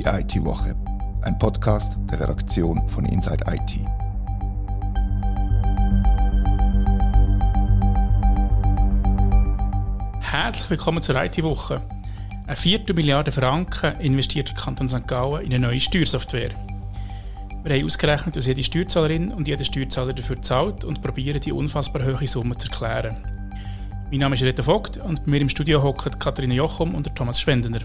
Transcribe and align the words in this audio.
Die 0.00 0.06
IT-Woche, 0.06 0.74
ein 1.20 1.38
Podcast 1.38 1.98
der 2.10 2.20
Redaktion 2.20 2.88
von 2.88 3.04
Inside 3.04 3.44
IT. 3.46 3.80
Herzlich 10.20 10.70
willkommen 10.70 11.02
zur 11.02 11.22
IT-Woche. 11.22 11.82
Eine 12.46 12.56
Viertelmilliarde 12.56 13.30
Franken 13.30 14.00
investiert 14.00 14.48
der 14.48 14.54
Kanton 14.54 14.88
St. 14.88 15.06
Gallen 15.06 15.44
in 15.44 15.52
eine 15.52 15.66
neue 15.66 15.80
Steuersoftware. 15.80 16.52
Wir 17.62 17.76
haben 17.76 17.84
ausgerechnet, 17.84 18.38
was 18.38 18.46
jede 18.46 18.64
Steuerzahlerin 18.64 19.34
und 19.34 19.48
jeder 19.48 19.66
Steuerzahler 19.66 20.14
dafür 20.14 20.40
zahlt 20.40 20.82
und 20.82 21.02
probieren, 21.02 21.42
die 21.42 21.52
unfassbar 21.52 22.06
hohe 22.06 22.26
Summe 22.26 22.56
zu 22.56 22.68
erklären. 22.70 23.16
Mein 24.10 24.20
Name 24.20 24.34
ist 24.34 24.42
Rita 24.44 24.62
Vogt 24.62 24.96
und 24.96 25.24
bei 25.24 25.32
mir 25.32 25.42
im 25.42 25.50
Studio 25.50 25.82
hocken 25.82 26.18
Katharina 26.18 26.54
Jochum 26.54 26.94
und 26.94 27.14
Thomas 27.14 27.38
Schwendener. 27.38 27.80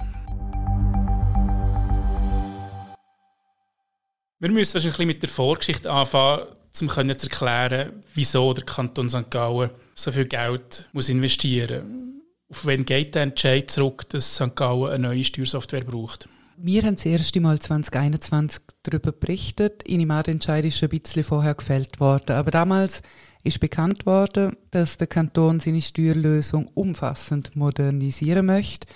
Wir 4.40 4.52
müssen 4.52 4.74
wahrscheinlich 4.74 5.08
mit 5.08 5.22
der 5.22 5.30
Vorgeschichte 5.30 5.90
anfangen, 5.90 6.48
um 6.82 6.90
zu 6.90 7.28
erklären, 7.30 7.94
wieso 8.14 8.54
der 8.54 8.66
Kanton 8.66 9.10
St. 9.10 9.32
Gallen 9.32 9.70
so 9.94 10.12
viel 10.12 10.26
Geld 10.26 10.90
muss 10.92 11.08
investieren 11.08 11.88
muss. 11.88 12.58
Auf 12.58 12.66
wen 12.66 12.84
geht 12.84 13.16
der 13.16 13.24
Entscheid 13.24 13.72
zurück, 13.72 14.10
dass 14.10 14.36
St. 14.36 14.54
Gallen 14.54 14.92
eine 14.92 15.08
neue 15.08 15.24
Steuersoftware 15.24 15.86
braucht? 15.86 16.28
Wir 16.58 16.84
haben 16.84 16.96
das 16.96 17.06
erste 17.06 17.40
Mal 17.40 17.60
2021 17.60 18.62
darüber 18.84 19.14
berichtet. 19.14 19.84
In 19.84 20.06
der 20.06 20.28
Entscheid 20.28 20.66
ist 20.66 20.84
ein 20.84 20.90
bisschen 20.90 21.24
vorher 21.24 21.56
gefällt 21.56 22.02
worden. 22.02 22.36
Aber 22.36 22.52
damals 22.52 23.04
ist 23.44 23.62
bekannt 23.62 24.06
worden, 24.06 24.58
dass 24.72 24.98
der 24.98 25.08
Kanton 25.08 25.62
seine 25.62 25.82
Steuerlösung 25.82 26.68
umfassend 26.74 27.56
modernisieren 27.56 28.48
möchte. 28.48 28.88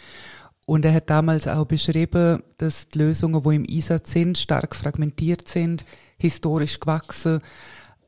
Und 0.69 0.85
er 0.85 0.93
hat 0.93 1.09
damals 1.09 1.47
auch 1.47 1.65
beschrieben, 1.65 2.43
dass 2.59 2.89
die 2.89 2.99
Lösungen, 2.99 3.41
die 3.41 3.55
im 3.55 3.65
Einsatz 3.67 4.11
sind, 4.11 4.37
stark 4.37 4.75
fragmentiert 4.75 5.47
sind, 5.47 5.83
historisch 6.19 6.79
gewachsen. 6.79 7.39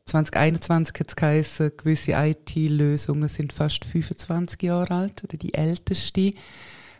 2021 0.05 0.99
hat 0.99 1.09
es 1.09 1.15
geheißen, 1.15 1.71
gewisse 1.75 2.11
IT-Lösungen 2.11 3.29
sind 3.29 3.51
fast 3.51 3.83
25 3.83 4.61
Jahre 4.61 4.93
alt 4.93 5.23
oder 5.23 5.37
die 5.37 5.55
älteste. 5.55 6.35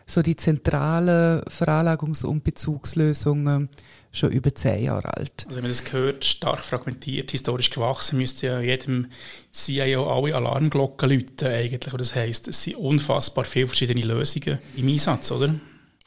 So 0.04 0.20
die 0.20 0.34
zentralen 0.34 1.42
Veranlagungs- 1.42 2.24
und 2.24 2.42
Bezugslösungen 2.42 3.68
schon 4.12 4.30
über 4.30 4.54
zehn 4.54 4.84
Jahre 4.84 5.16
alt. 5.16 5.44
Also 5.46 5.56
wenn 5.56 5.64
man 5.64 5.70
das 5.70 5.92
hört, 5.92 6.24
stark 6.24 6.60
fragmentiert, 6.60 7.30
historisch 7.30 7.70
gewachsen, 7.70 8.18
müsste 8.18 8.46
ja 8.46 8.60
jedem 8.60 9.06
CIO 9.52 10.06
alle 10.06 10.36
Alarmglocken 10.36 11.10
läuten 11.10 11.48
eigentlich. 11.48 11.92
Und 11.92 12.00
das 12.00 12.14
heisst, 12.14 12.46
es 12.48 12.62
sind 12.62 12.76
unfassbar 12.76 13.44
viele 13.44 13.66
verschiedene 13.66 14.02
Lösungen 14.02 14.58
im 14.76 14.88
Einsatz, 14.88 15.32
oder? 15.32 15.54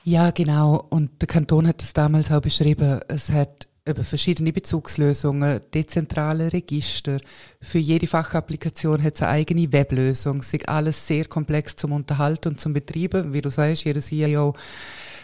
Ja, 0.04 0.30
genau. 0.30 0.86
Und 0.90 1.20
der 1.22 1.28
Kanton 1.28 1.68
hat 1.68 1.82
das 1.82 1.94
damals 1.94 2.32
auch 2.32 2.42
beschrieben. 2.42 3.02
Es 3.08 3.32
hat 3.32 3.68
über 3.88 4.04
verschiedene 4.04 4.52
Bezugslösungen, 4.52 5.62
dezentrale 5.74 6.52
Register. 6.52 7.20
Für 7.62 7.78
jede 7.78 8.08
Fachapplikation 8.08 9.02
hat 9.04 9.16
es 9.16 9.22
eine 9.22 9.32
eigene 9.32 9.72
Weblösung. 9.72 10.40
Es 10.40 10.54
ist 10.54 10.68
alles 10.68 11.06
sehr 11.06 11.26
komplex 11.26 11.76
zum 11.76 11.92
Unterhalten 11.92 12.50
und 12.50 12.60
zum 12.60 12.74
Betreiben. 12.74 13.32
Wie 13.32 13.42
du 13.42 13.52
sagst, 13.52 13.84
jeder 13.84 14.02
CIO 14.02 14.56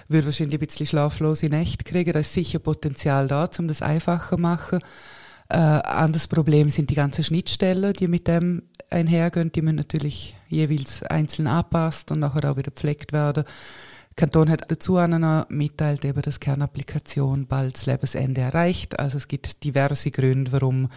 würde 0.07 0.27
wahrscheinlich 0.27 0.61
ein 0.61 0.67
bisschen 0.67 0.85
schlaflose 0.85 1.47
Nächte 1.47 1.83
kriegen. 1.83 2.13
Da 2.13 2.19
ist 2.19 2.33
sicher 2.33 2.59
Potenzial 2.59 3.27
da, 3.27 3.49
um 3.57 3.67
das 3.67 3.81
einfacher 3.81 4.35
zu 4.35 4.41
machen. 4.41 4.79
Äh, 5.49 5.57
anderes 5.57 6.27
Problem 6.27 6.69
sind 6.69 6.91
die 6.91 6.95
ganzen 6.95 7.23
Schnittstellen, 7.23 7.93
die 7.93 8.07
mit 8.07 8.27
dem 8.27 8.61
einhergehen. 8.91 9.51
Die 9.51 9.63
müssen 9.63 9.77
natürlich 9.77 10.35
jeweils 10.49 11.01
einzeln 11.03 11.47
anpasst 11.47 12.11
und 12.11 12.19
nachher 12.19 12.51
auch 12.51 12.57
wieder 12.57 12.71
gepflegt 12.71 13.11
werden. 13.11 13.43
Kanton 14.15 14.49
hat 14.49 14.69
dazu 14.69 14.99
noch 14.99 15.49
mitteilt, 15.49 16.03
eben, 16.05 16.21
dass 16.21 16.39
Kernapplikation 16.39 17.47
bald 17.47 17.75
das 17.75 17.85
Lebensende 17.85 18.41
erreicht. 18.41 18.99
Also 18.99 19.17
es 19.17 19.27
gibt 19.27 19.63
diverse 19.63 20.11
Gründe, 20.11 20.51
warum 20.51 20.89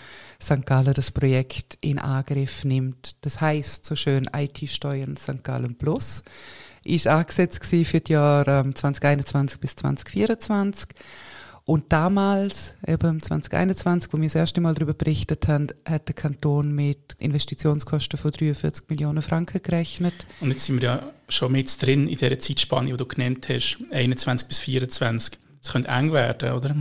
St. 0.43 0.67
Gallen 0.67 0.95
das 0.95 1.11
Projekt 1.11 1.79
in 1.81 1.99
Angriff 1.99 2.65
nimmt. 2.65 3.17
Das 3.23 3.41
heißt 3.41 3.87
so 3.87 3.97
schön 3.97 4.29
IT-Steuern 4.35 5.17
St. 5.17 5.45
Gallen 5.45 5.77
Plus 5.77 6.23
ist 6.85 7.07
angesetzt 7.07 7.65
für 7.65 8.01
die 8.01 8.13
Jahre 8.13 8.71
2021 8.75 9.57
ähm, 9.57 9.61
bis 9.61 9.77
2024. 9.77 10.89
Und 11.67 11.93
damals, 11.95 12.75
eben 12.87 13.23
2021, 13.23 14.13
wo 14.13 14.19
wir 14.19 14.25
das 14.25 14.35
erste 14.35 14.61
Mal 14.61 14.75
darüber 14.75 14.93
berichtet 14.93 15.49
haben, 15.49 15.69
hat 15.89 16.09
der 16.09 16.15
Kanton 16.15 16.73
mit 16.73 17.17
Investitionskosten 17.19 18.19
von 18.19 18.33
43 18.33 18.87
Millionen 18.91 19.23
Franken 19.23 19.63
gerechnet. 19.63 20.27
Und 20.41 20.51
jetzt 20.51 20.67
sind 20.67 20.83
wir 20.83 20.89
ja 20.89 21.13
schon 21.31 21.53
mit 21.53 21.83
drin 21.83 22.07
in 22.07 22.19
dieser 22.19 22.39
Zeitspanne, 22.39 22.91
die 22.91 22.97
du 22.99 23.07
genannt 23.07 23.49
hast, 23.49 23.79
21 23.91 24.49
bis 24.49 24.59
24. 24.59 25.39
Das 25.63 25.73
könnte 25.73 25.89
eng 25.89 26.13
werden, 26.13 26.53
oder? 26.53 26.77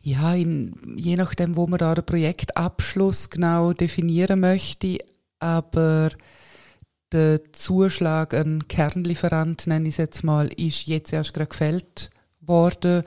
Ja, 0.00 0.32
in, 0.32 0.76
je 0.96 1.16
nachdem, 1.16 1.56
wo 1.56 1.66
man 1.66 1.78
da 1.78 1.92
den 1.96 2.06
Projektabschluss 2.06 3.30
genau 3.30 3.72
definieren 3.72 4.38
möchte. 4.38 4.98
Aber 5.40 6.10
der 7.10 7.52
Zuschlag 7.52 8.32
an 8.32 8.68
Kernlieferant, 8.68 9.66
nenne 9.66 9.88
ich 9.88 9.94
es 9.94 9.98
jetzt 9.98 10.22
mal, 10.22 10.52
ist 10.52 10.86
jetzt 10.86 11.12
erst 11.12 11.34
gerade 11.34 11.48
gefällt 11.48 12.10
worden. 12.48 13.02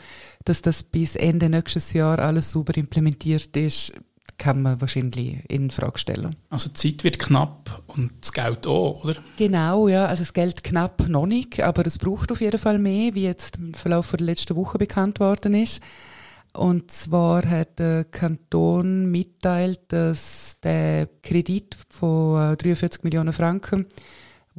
Dass 0.46 0.62
das 0.62 0.84
bis 0.84 1.16
Ende 1.16 1.50
nächstes 1.50 1.94
Jahr 1.94 2.20
alles 2.20 2.52
super 2.52 2.76
implementiert 2.78 3.56
ist, 3.58 3.94
kann 4.38 4.64
man 4.64 4.82
wahrscheinlich 4.82 5.38
in 5.50 5.70
Frage 5.70 6.00
stellen. 6.00 6.36
Also 6.50 6.70
die 6.70 6.74
Zeit 6.74 7.04
wird 7.04 7.20
knapp 7.20 7.84
und 7.88 8.12
das 8.22 8.34
Geld 8.34 8.66
auch, 8.66 9.04
oder? 9.04 9.16
Genau, 9.38 9.88
ja. 9.88 10.08
Also 10.08 10.24
das 10.24 10.34
Geld 10.34 10.64
knapp 10.64 11.08
noch 11.08 11.28
nicht, 11.28 11.62
aber 11.62 11.86
es 11.86 12.00
braucht 12.00 12.32
auf 12.32 12.42
jeden 12.42 12.58
Fall 12.58 12.80
mehr, 12.80 13.14
wie 13.14 13.24
jetzt 13.24 13.58
im 13.58 13.76
Verlauf 13.76 14.10
der 14.12 14.26
letzten 14.26 14.56
Woche 14.56 14.80
bekannt 14.80 15.20
worden 15.20 15.54
ist. 15.54 15.80
Und 16.54 16.90
zwar 16.92 17.48
hat 17.48 17.78
der 17.78 18.04
Kanton 18.06 19.06
mitteilt, 19.12 19.82
dass 19.90 20.58
der 20.64 21.08
Kredit 21.22 21.78
von 21.90 22.58
43 22.58 23.04
äh, 23.04 23.06
Millionen 23.06 23.34
Franken, 23.34 23.86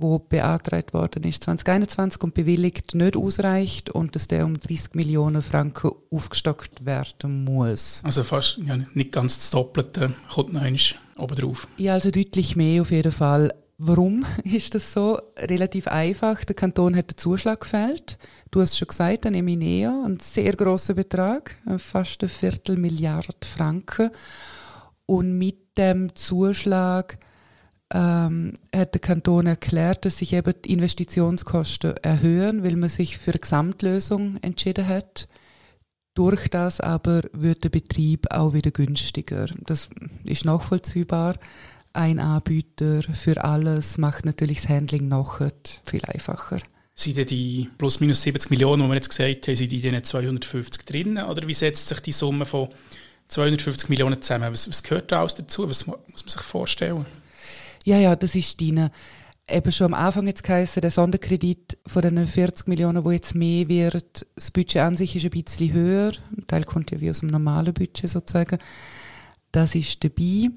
wo 0.03 0.19
beantragt 0.19 0.93
worden 0.93 1.23
ist 1.23 1.45
2021 1.45 2.23
und 2.23 2.35
bewilligt, 2.35 2.95
nicht 2.95 3.17
ausreicht 3.17 3.91
und 3.91 4.15
dass 4.15 4.29
der 4.29 4.45
um 4.45 4.59
30 4.59 4.95
Millionen 4.95 5.41
Franken 5.41 5.93
aufgestockt 6.11 6.85
werden 6.85 7.45
muss. 7.45 8.03
Also 8.05 8.25
fast 8.25 8.59
ja, 8.59 8.77
nicht 8.95 9.13
ganz 9.13 9.39
das 9.39 9.51
Doppelte 9.51 10.13
kommt 10.33 10.53
noch 10.53 10.63
oben 11.19 11.35
drauf. 11.35 11.69
Ja, 11.77 11.95
also 11.95 12.11
deutlich 12.11 12.57
mehr 12.57 12.83
auf 12.83 12.91
jeden 12.91 13.13
Fall. 13.13 13.55
Warum 13.79 14.25
ist 14.45 14.75
das 14.75 14.93
so? 14.93 15.21
Relativ 15.37 15.89
einfach. 15.89 16.45
Der 16.45 16.55
Kanton 16.55 16.97
hat 16.97 17.11
den 17.11 17.19
Zuschlag 17.19 17.61
gefällt. 17.61 18.19
Du 18.51 18.61
hast 18.61 18.77
schon 18.77 18.89
gesagt, 18.89 19.27
ein 19.27 19.35
Eminea, 19.35 20.05
ein 20.05 20.19
sehr 20.21 20.53
großer 20.53 20.95
Betrag, 20.95 21.57
fast 21.79 22.23
eine 22.23 22.29
Viertelmilliarde 22.29 23.47
Franken. 23.47 24.11
Und 25.07 25.37
mit 25.39 25.77
dem 25.79 26.15
Zuschlag 26.15 27.19
ähm, 27.93 28.55
hat 28.75 28.95
der 28.95 29.01
Kanton 29.01 29.47
erklärt, 29.47 30.05
dass 30.05 30.19
sich 30.19 30.33
eben 30.33 30.55
die 30.65 30.73
Investitionskosten 30.73 31.97
erhöhen, 31.99 32.65
weil 32.65 32.77
man 32.77 32.89
sich 32.89 33.19
für 33.19 33.33
eine 33.33 33.41
Gesamtlösung 33.41 34.39
entschieden 34.43 34.89
hat. 34.89 35.29
Durch 36.15 36.49
das 36.49 36.81
aber 36.81 37.23
wird 37.33 37.65
der 37.65 37.71
Betrieb 37.71 38.27
auch 38.33 38.53
wieder 38.53 38.71
günstiger. 38.71 39.47
Das 39.65 39.89
ist 40.25 40.45
nachvollziehbar 40.45 41.35
ein 41.93 42.19
Anbieter 42.19 43.03
für 43.13 43.45
alles 43.45 43.99
macht 43.99 44.25
natürlich 44.25 44.63
das 44.63 44.69
Handling 44.69 45.09
nachher 45.09 45.53
viel 45.85 46.05
einfacher. 46.07 46.59
Sind 46.95 47.31
die 47.31 47.69
plus 47.79 48.01
minus 48.01 48.23
70 48.23 48.51
Millionen, 48.51 48.83
die 48.83 48.89
wir 48.89 48.95
jetzt 48.95 49.09
gesagt 49.09 49.49
haben, 49.49 49.57
sind 49.57 49.73
in 49.73 49.81
diesen 49.81 50.05
250 50.05 50.85
drin? 50.85 51.19
Oder 51.19 51.47
wie 51.47 51.55
setzt 51.55 51.89
sich 51.89 52.01
die 52.01 52.13
Summe 52.13 52.47
von 52.47 52.69
250 53.29 53.89
Millionen 53.89 54.21
zusammen? 54.21 54.53
Was, 54.53 54.69
was 54.69 54.83
gehört 54.83 55.11
da 55.11 55.21
alles 55.21 55.35
dazu? 55.35 55.69
Was 55.69 55.87
muss 55.87 55.99
man 56.07 56.29
sich 56.29 56.43
vorstellen? 56.43 57.07
Ja, 57.85 57.99
ja, 57.99 58.17
das 58.17 58.35
ist 58.35 58.61
deine 58.61 58.91
eben 59.49 59.73
schon 59.73 59.93
am 59.93 59.95
Anfang 59.95 60.27
jetzt 60.27 60.45
geheißen, 60.45 60.81
der 60.81 60.91
Sonderkredit 60.91 61.79
von 61.87 62.03
den 62.03 62.27
40 62.27 62.69
Millionen, 62.69 63.05
wo 63.05 63.11
jetzt 63.11 63.35
mehr 63.35 63.69
wird, 63.69 64.27
das 64.35 64.51
Budget 64.51 64.83
an 64.83 64.97
sich 64.97 65.17
ist 65.17 65.25
ein 65.25 65.31
bisschen 65.31 65.73
höher. 65.73 66.13
Ein 66.37 66.47
Teil 66.47 66.65
kommt 66.65 66.91
ja 66.91 67.01
wie 67.01 67.11
aus 67.11 67.21
dem 67.21 67.29
normalen 67.29 67.75
Budget 67.75 68.09
sozusagen. 68.09 68.59
Das 69.51 69.75
ist 69.75 70.03
dabei. 70.05 70.51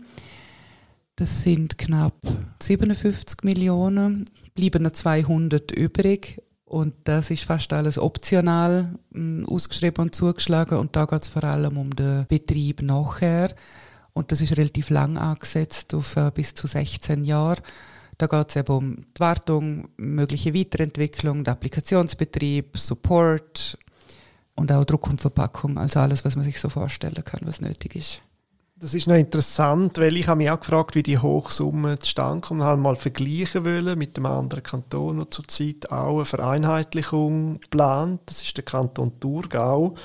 Das 1.16 1.44
sind 1.44 1.78
knapp 1.78 2.16
57 2.62 3.44
Millionen, 3.44 4.26
bleiben 4.54 4.84
noch 4.84 4.92
200 4.92 5.72
übrig 5.72 6.42
und 6.66 6.94
das 7.06 7.32
ist 7.32 7.44
fast 7.44 7.72
alles 7.72 7.98
optional 7.98 9.00
ähm, 9.14 9.46
ausgeschrieben 9.48 10.04
und 10.04 10.16
zugeschlagen 10.16 10.78
und 10.78 10.98
da 10.98 11.06
geht 11.06 11.22
es 11.22 11.30
vor 11.30 11.46
allem 11.46 11.78
um 11.78 11.96
den 11.96 12.26
Betrieb 12.28 12.82
nachher 12.82 13.56
und 14.16 14.32
das 14.32 14.42
ist 14.42 14.58
relativ 14.58 14.90
lang 14.90 15.18
angesetzt 15.18 15.94
auf 15.94 16.16
äh, 16.16 16.32
bis 16.34 16.56
zu 16.56 16.68
16 16.68 17.26
Jahre. 17.26 17.62
Da 18.18 18.28
geht 18.28 18.50
es 18.50 18.56
eben 18.56 18.72
um 18.76 18.96
die 18.96 19.20
Wartung, 19.20 19.90
mögliche 19.98 20.54
Weiterentwicklung, 20.54 21.44
den 21.44 21.52
Applikationsbetrieb, 21.52 22.78
Support 22.78 23.78
und 24.56 24.72
auch 24.72 24.86
Druck 24.86 25.10
und 25.10 25.20
Verpackung, 25.20 25.78
also 25.78 26.00
alles, 26.00 26.24
was 26.24 26.38
man 26.38 26.46
sich 26.46 26.62
so 26.62 26.70
vorstellen 26.70 27.24
kann, 27.26 27.42
was 27.44 27.60
nötig 27.60 27.98
ist. 27.98 28.22
Das 28.78 28.94
ist 28.94 29.08
noch 29.08 29.16
interessant, 29.16 29.98
weil 29.98 30.16
ich 30.16 30.28
habe 30.28 30.38
mich 30.38 30.50
auch 30.50 30.60
gefragt, 30.60 30.96
wie 30.96 31.04
die 31.04 31.18
Hochsumme 31.18 32.00
zustande 32.00 32.48
kommt. 32.48 32.62
Ich 32.62 32.78
mal 32.78 32.96
vergleichen 32.96 33.66
wollen 33.66 33.98
mit 33.98 34.16
dem 34.16 34.26
anderen 34.26 34.64
Kanton, 34.64 35.18
der 35.18 35.32
zurzeit 35.32 35.92
auch 35.92 36.18
eine 36.18 36.26
Vereinheitlichung 36.26 37.60
plant. 37.70 38.22
Das 38.26 38.42
ist 38.42 38.56
der 38.56 38.66
Kanton 38.66 39.20
Thurgau, 39.20 39.96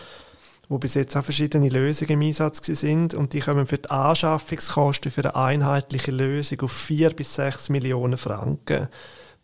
wo 0.71 0.79
bis 0.79 0.95
jetzt 0.95 1.15
auch 1.17 1.25
verschiedene 1.25 1.69
Lösungen 1.69 2.13
im 2.13 2.23
Einsatz 2.23 2.65
sind 2.65 3.13
und 3.13 3.35
die 3.35 3.41
kommen 3.41 3.67
für 3.67 3.77
die 3.77 3.91
Anschaffungskosten 3.91 5.11
für 5.11 5.25
eine 5.25 5.37
einheitliche 5.37 6.13
Lösung 6.13 6.63
auf 6.63 6.73
4 6.73 7.11
bis 7.11 7.35
6 7.35 7.69
Millionen 7.69 8.17
Franken. 8.17 8.89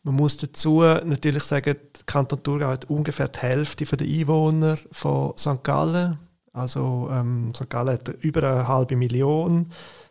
Man 0.03 0.15
muss 0.15 0.39
dazu 0.39 0.81
natürlich 0.81 1.43
sagen, 1.43 1.77
der 1.95 2.05
Kanton 2.07 2.43
Thurgau 2.43 2.69
hat 2.69 2.87
ungefähr 2.87 3.29
die 3.29 3.41
Hälfte 3.41 3.85
der 3.85 4.07
Einwohner 4.07 4.79
von 4.93 5.37
St. 5.37 5.63
Gallen 5.63 6.19
also 6.57 7.09
ähm, 7.13 7.53
St. 7.55 7.69
Gallen 7.69 7.93
hat 7.95 8.09
über 8.21 8.43
eine 8.43 8.67
halbe 8.67 8.97
Million, 8.97 9.71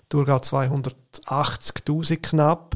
Thurgau 0.09 0.37
280'000 0.37 2.17
knapp. 2.21 2.75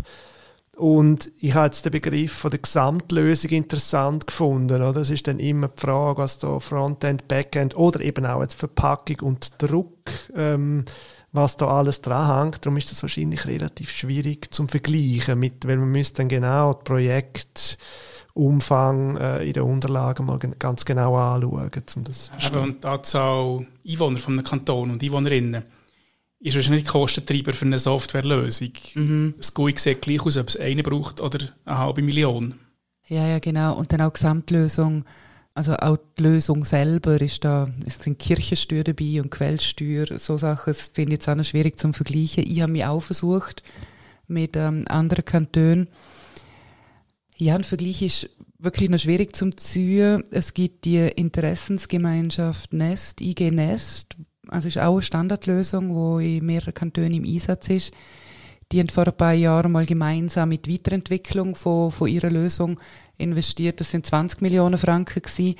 Und 0.80 1.30
ich 1.40 1.54
habe 1.56 1.66
jetzt 1.66 1.84
den 1.84 1.92
Begriff 1.92 2.32
von 2.32 2.52
der 2.52 2.62
Gesamtlösung 2.62 3.52
interessant 3.52 4.28
gefunden. 4.28 4.82
Oder? 4.82 4.94
Das 4.94 5.10
ist 5.10 5.28
dann 5.28 5.38
immer 5.38 5.68
die 5.68 5.82
Frage, 5.82 6.22
was 6.22 6.38
da 6.38 6.60
Frontend, 6.62 7.28
Backend 7.28 7.76
oder 7.76 8.00
eben 8.00 8.26
auch 8.26 8.42
jetzt 8.42 8.56
Verpackung 8.56 9.20
und 9.22 9.52
Druck, 9.58 10.10
ähm, 10.34 10.86
was 11.34 11.58
da 11.58 11.68
alles 11.68 12.02
dran 12.02 12.44
hängt. 12.44 12.66
Darum 12.66 12.78
ist 12.78 12.92
das 12.92 13.02
wahrscheinlich 13.02 13.46
relativ 13.46 13.92
schwierig 13.92 14.54
zum 14.54 14.70
Vergleichen 14.70 15.38
mit, 15.38 15.68
weil 15.68 15.76
man 15.76 15.92
müsste 15.92 16.22
dann 16.22 16.30
genau 16.30 16.74
das 16.74 16.84
Projekt 16.86 17.78
Umfang 18.34 19.18
äh, 19.18 19.44
in 19.44 19.52
den 19.52 19.64
Unterlagen 19.64 20.26
mal 20.26 20.40
ganz 20.40 20.86
genau 20.86 21.18
anschauen. 21.18 21.72
Um 21.98 22.04
das 22.06 22.32
Aber 22.46 22.62
und 22.62 22.82
die 22.82 22.88
Anzahl 22.88 23.68
Einwohner 23.86 24.20
von 24.20 24.34
einem 24.36 24.46
Kanton 24.46 24.92
und 24.92 25.04
Einwohnerinnen 25.04 25.64
ist 26.40 26.56
wahrscheinlich 26.56 26.86
Kostentreiber 26.86 27.54
für 27.54 27.66
eine 27.66 27.80
Softwarelösung. 27.80 28.72
Mhm. 28.96 29.34
Das 29.38 29.54
GUI 29.54 29.74
sieht 29.78 30.02
gleich 30.02 30.26
aus, 30.26 30.38
ob 30.38 30.48
es 30.48 30.58
eine 30.58 30.84
braucht 30.84 31.20
oder 31.20 31.40
eine 31.66 31.78
halbe 31.78 32.02
Million. 32.02 32.56
Ja, 33.08 33.28
ja, 33.28 33.40
genau. 33.40 33.76
Und 33.78 33.92
dann 33.92 34.02
auch 34.02 34.12
die 34.12 34.20
Gesamtlösung. 34.20 35.04
Also 35.54 35.76
auch 35.76 35.98
die 36.18 36.24
Lösung 36.24 36.64
selber 36.64 37.20
ist 37.20 37.44
da, 37.44 37.70
es 37.86 37.98
sind 37.98 38.20
Kirchensteuer 38.20 38.84
dabei 38.84 39.20
und 39.22 39.32
Quellsteuer, 39.32 40.06
so 40.18 40.38
Sachen, 40.38 40.72
das 40.72 40.92
finde 40.94 41.10
ich 41.10 41.20
jetzt 41.20 41.28
auch 41.28 41.36
noch 41.36 41.44
schwierig 41.44 41.78
zum 41.78 41.94
Vergleichen. 41.94 42.46
Ich 42.48 42.62
habe 42.62 42.72
mich 42.72 42.86
auch 42.86 43.02
versucht 43.02 43.64
mit 44.28 44.56
ähm, 44.56 44.86
anderen 44.88 45.26
Kantonen 45.26 45.90
ja, 47.40 47.56
ein 47.56 47.64
Vergleich 47.64 48.02
ist 48.02 48.30
wirklich 48.58 48.90
noch 48.90 49.00
schwierig 49.00 49.36
zum 49.36 49.56
ziehen. 49.56 50.24
Es 50.30 50.54
gibt 50.54 50.84
die 50.84 50.98
Interessensgemeinschaft 50.98 52.74
Nest, 52.74 53.22
IG 53.22 53.50
Nest, 53.52 54.18
also 54.50 54.68
ist 54.68 54.80
auch 54.80 54.94
eine 54.94 55.02
Standardlösung, 55.02 55.94
wo 55.94 56.20
in 56.20 56.46
mehreren 56.46 56.74
Kantonen 56.74 57.14
im 57.14 57.24
Einsatz 57.24 57.70
ist. 57.70 57.94
Die 58.72 58.80
haben 58.80 58.90
vor 58.90 59.08
ein 59.08 59.18
paar 59.18 59.34
Jahren 59.34 59.72
mal 59.72 59.86
gemeinsam 59.86 60.50
mit 60.50 60.72
Weiterentwicklung 60.72 61.56
von, 61.56 61.92
von 61.92 62.08
ihrer 62.08 62.30
Lösung 62.30 62.80
investiert. 63.18 63.80
Das 63.80 63.92
sind 63.92 64.06
20 64.06 64.42
Millionen 64.42 64.78
Franken 64.78 65.22
gewesen. 65.22 65.56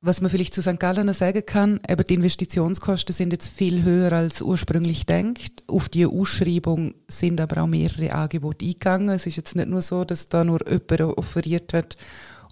Was 0.00 0.20
man 0.20 0.30
vielleicht 0.30 0.54
zu 0.54 0.62
St. 0.62 0.78
Gallen 0.78 1.12
sagen 1.12 1.44
kann, 1.44 1.80
aber 1.88 2.04
die 2.04 2.14
Investitionskosten 2.14 3.12
sind 3.12 3.32
jetzt 3.32 3.48
viel 3.48 3.82
höher 3.82 4.12
als 4.12 4.42
ursprünglich 4.42 5.06
denkt. 5.06 5.64
Auf 5.66 5.88
die 5.88 6.06
Ausschreibung 6.06 6.94
sind 7.08 7.40
aber 7.40 7.62
auch 7.62 7.66
mehrere 7.66 8.12
Angebote 8.12 8.64
eingegangen. 8.64 9.08
Es 9.08 9.26
ist 9.26 9.36
jetzt 9.36 9.56
nicht 9.56 9.68
nur 9.68 9.82
so, 9.82 10.04
dass 10.04 10.28
da 10.28 10.44
nur 10.44 10.60
jemand 10.68 11.18
offeriert 11.18 11.72
hat 11.74 11.96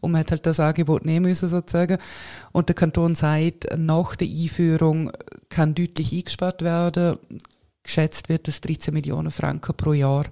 und 0.06 0.12
man 0.12 0.20
hat 0.20 0.30
halt 0.30 0.46
das 0.46 0.60
Angebot 0.60 1.04
nehmen 1.04 1.26
müssen 1.26 1.48
sozusagen. 1.48 1.98
Und 2.52 2.68
der 2.68 2.74
Kanton 2.74 3.14
sagt, 3.14 3.66
nach 3.76 4.16
der 4.16 4.28
Einführung 4.28 5.12
kann 5.48 5.74
deutlich 5.74 6.12
eingespart 6.12 6.62
werden. 6.62 7.18
Geschätzt 7.82 8.28
wird, 8.28 8.48
dass 8.48 8.60
13 8.60 8.94
Millionen 8.94 9.30
Franken 9.30 9.76
pro 9.76 9.92
Jahr 9.92 10.24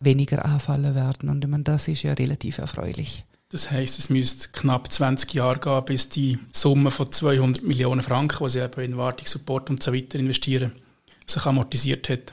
weniger 0.00 0.44
anfallen 0.44 0.94
werden. 0.94 1.28
Und 1.28 1.44
ich 1.44 1.50
meine, 1.50 1.62
das 1.62 1.88
ist 1.88 2.02
ja 2.02 2.12
relativ 2.12 2.58
erfreulich. 2.58 3.24
Das 3.50 3.70
heißt, 3.70 3.98
es 3.98 4.08
müsste 4.08 4.48
knapp 4.48 4.90
20 4.90 5.34
Jahre 5.34 5.60
gehen, 5.60 5.84
bis 5.84 6.08
die 6.08 6.38
Summe 6.52 6.90
von 6.90 7.12
200 7.12 7.62
Millionen 7.62 8.02
Franken, 8.02 8.44
die 8.44 8.50
sie 8.50 8.60
eben 8.60 8.80
in 8.80 8.96
Wartungssupport 8.96 9.68
und 9.68 9.82
so 9.82 9.92
weiter 9.92 10.18
investieren, 10.18 10.72
sich 11.26 11.44
amortisiert 11.44 12.08
hat. 12.08 12.32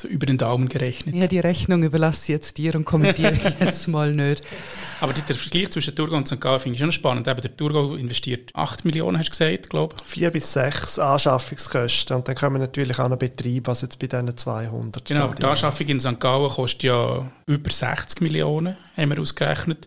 So 0.00 0.08
über 0.08 0.24
den 0.24 0.38
Daumen 0.38 0.70
gerechnet. 0.70 1.14
Ja, 1.14 1.26
die 1.26 1.40
Rechnung 1.40 1.82
überlasse 1.82 2.22
ich 2.22 2.28
jetzt 2.28 2.56
dir 2.56 2.74
und 2.74 2.86
kommentiere 2.86 3.38
jetzt 3.60 3.86
mal 3.86 4.14
nicht. 4.14 4.42
Aber 5.02 5.12
der 5.12 5.36
Vergleich 5.36 5.68
zwischen 5.68 5.94
Thurgau 5.94 6.16
und 6.16 6.26
St. 6.26 6.40
Gallen 6.40 6.58
finde 6.58 6.76
ich 6.76 6.80
schon 6.80 6.90
spannend. 6.90 7.28
Eben 7.28 7.42
der 7.42 7.54
Thurgau 7.54 7.96
investiert 7.96 8.48
8 8.54 8.86
Millionen, 8.86 9.18
hast 9.18 9.26
du 9.26 9.30
gesagt, 9.32 9.68
glaube 9.68 9.96
ich. 9.98 10.06
4 10.06 10.30
bis 10.30 10.54
6 10.54 10.98
Anschaffungskosten. 10.98 12.16
Und 12.16 12.28
dann 12.28 12.34
kommen 12.34 12.62
natürlich 12.62 12.98
auch 12.98 13.10
noch 13.10 13.18
Betriebe, 13.18 13.66
was 13.66 13.82
jetzt 13.82 13.98
bei 13.98 14.06
diesen 14.06 14.34
200 14.34 15.04
Genau, 15.04 15.34
die 15.34 15.44
Anschaffung 15.44 15.86
in 15.88 16.00
St. 16.00 16.18
Gallen 16.18 16.48
kostet 16.48 16.84
ja 16.84 17.30
über 17.44 17.70
60 17.70 18.22
Millionen, 18.22 18.78
haben 18.96 19.10
wir 19.10 19.20
ausgerechnet 19.20 19.86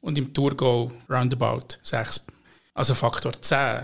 und 0.00 0.16
im 0.16 0.32
Thurgau 0.32 0.90
roundabout 1.10 1.76
6. 1.82 2.24
Also 2.72 2.94
Faktor 2.94 3.32
10. 3.38 3.82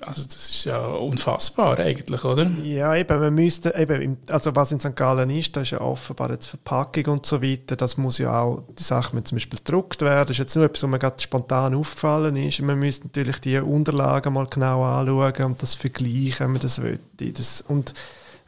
Also 0.00 0.24
das 0.24 0.48
ist 0.48 0.64
ja 0.64 0.78
unfassbar 0.78 1.78
eigentlich, 1.78 2.24
oder? 2.24 2.50
Ja, 2.64 2.96
eben, 2.96 3.20
man 3.20 3.34
müsste, 3.34 3.74
eben, 3.76 4.16
also 4.28 4.54
was 4.56 4.72
in 4.72 4.80
St. 4.80 4.96
Gallen 4.96 5.28
ist, 5.30 5.54
das 5.54 5.64
ist 5.64 5.70
ja 5.72 5.80
offenbar 5.80 6.30
jetzt 6.30 6.46
Verpackung 6.46 7.04
und 7.06 7.26
so 7.26 7.42
weiter, 7.42 7.76
das 7.76 7.98
muss 7.98 8.18
ja 8.18 8.40
auch, 8.40 8.62
die 8.78 8.82
Sachen 8.82 9.16
müssen 9.16 9.26
zum 9.26 9.36
Beispiel 9.36 9.58
gedruckt 9.58 10.00
werden, 10.00 10.28
das 10.28 10.30
ist 10.30 10.38
jetzt 10.38 10.56
nur 10.56 10.64
etwas, 10.64 10.82
was 10.82 10.90
mir 10.90 10.98
gerade 10.98 11.22
spontan 11.22 11.74
aufgefallen 11.74 12.36
ist. 12.36 12.62
Man 12.62 12.78
müsste 12.78 13.08
natürlich 13.08 13.40
die 13.40 13.58
Unterlagen 13.58 14.32
mal 14.32 14.46
genau 14.46 14.82
anschauen 14.84 15.44
und 15.44 15.62
das 15.62 15.74
vergleichen, 15.74 16.40
wenn 16.40 16.52
man 16.52 16.60
das 16.60 16.80
will. 16.80 16.98
Das, 17.18 17.60
und 17.60 17.92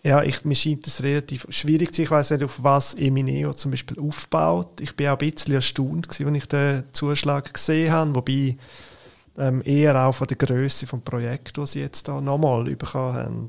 ja, 0.03 0.23
ich, 0.23 0.45
mir 0.45 0.57
scheint 0.57 0.87
es 0.87 1.03
relativ 1.03 1.47
schwierig 1.51 1.95
zu 1.95 2.03
Ich 2.03 2.11
weiß 2.11 2.31
nicht, 2.31 2.43
auf 2.43 2.63
was 2.63 2.95
Emineo 2.95 3.53
zum 3.53 3.71
Beispiel 3.71 4.01
aufbaut. 4.01 4.81
Ich 4.81 4.97
bin 4.97 5.09
auch 5.09 5.19
ein 5.19 5.31
bisschen 5.31 5.55
erstaunt, 5.55 6.09
als 6.09 6.19
ich 6.19 6.47
den 6.47 6.85
Zuschlag 6.93 7.55
gesehen 7.55 7.93
habe, 7.93 8.15
wobei 8.15 8.57
ähm, 9.39 9.63
eher 9.65 9.99
auch 10.07 10.13
von 10.13 10.27
der 10.27 10.37
Größe 10.37 10.87
des 10.87 11.01
Projekts, 11.03 11.53
das 11.55 11.73
sie 11.73 11.81
jetzt 11.81 12.09
da 12.09 12.21
nochmal 12.21 12.65
bekommen 12.65 13.15
haben. 13.15 13.49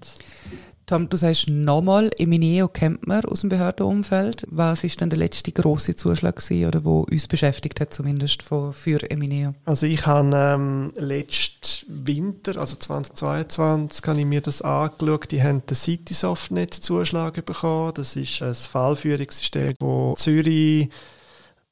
Tom, 0.86 1.08
du 1.08 1.16
sagst 1.16 1.50
nochmal, 1.50 2.12
Emineo 2.18 2.68
kennt 2.68 3.08
man 3.08 3.24
aus 3.24 3.40
dem 3.40 3.50
Behördenumfeld. 3.50 4.46
Was 4.50 4.84
ist 4.84 5.00
denn 5.00 5.10
der 5.10 5.18
letzte 5.18 5.54
große 5.54 5.96
Zuschlag 5.96 6.36
gewesen, 6.36 6.68
oder 6.68 6.84
wo 6.84 7.02
uns 7.10 7.28
beschäftigt 7.28 7.80
hat, 7.80 7.94
zumindest 7.94 8.44
für, 8.44 8.74
für 8.74 9.10
Emineo? 9.10 9.54
Also 9.64 9.86
ich 9.86 10.06
habe 10.06 10.36
ähm, 10.36 10.92
letzten 10.98 12.06
Winter, 12.06 12.58
also 12.58 12.76
2022, 12.76 14.06
habe 14.06 14.20
ich 14.20 14.26
mir 14.26 14.42
das 14.42 14.62
angeschaut. 14.62 15.32
Die 15.32 15.42
haben 15.42 15.66
den 15.66 15.76
Citysoft-Net-Zuschlag 15.76 17.46
bekommen. 17.46 17.94
Das 17.96 18.18
ist 18.18 18.42
ein 18.42 18.54
Fallführungssystem, 18.54 19.76
wo 19.80 20.16
Zürich 20.18 20.90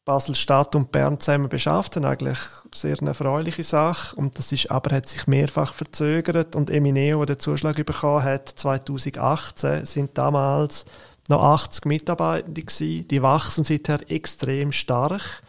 Basel-Stadt 0.03 0.75
und 0.75 0.91
Bern 0.91 1.19
zusammen 1.19 1.47
beschaffen, 1.47 2.05
eigentlich 2.05 2.39
sehr 2.73 2.97
eine 2.99 3.09
erfreuliche 3.09 3.63
Sache. 3.63 4.15
Und 4.15 4.37
das 4.37 4.51
ist, 4.51 4.71
aber 4.71 4.95
hat 4.95 5.07
sich 5.07 5.27
mehrfach 5.27 5.73
verzögert. 5.73 6.55
Und 6.55 6.71
Emineo, 6.71 7.23
der 7.23 7.35
den 7.35 7.39
Zuschlag 7.39 7.75
bekommen 7.85 8.23
hat, 8.23 8.49
2018, 8.49 9.85
sind 9.85 10.17
damals 10.17 10.85
noch 11.29 11.43
80 11.43 11.85
Mitarbeitende 11.85 12.63
gewesen. 12.63 13.07
Die 13.07 13.21
wachsen 13.21 13.63
seither 13.63 13.99
extrem 14.09 14.71
stark. 14.71 15.43